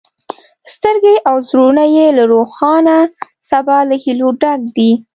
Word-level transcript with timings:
سترګې 0.73 1.15
او 1.29 1.35
زړونه 1.49 1.83
یې 1.95 2.07
له 2.17 2.23
روښانه 2.33 2.97
سبا 3.51 3.77
له 3.89 3.95
هیلو 4.03 4.29
ډک 4.41 4.61
دي. 4.75 4.91